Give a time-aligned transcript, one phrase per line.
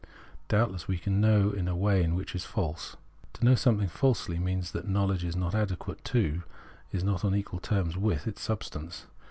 [0.47, 2.97] Doubtless we can know in a way that is false.
[3.33, 6.41] To know something falsely means that know ledge is not adequate to,
[6.91, 9.05] is not on equal terms with, its substance.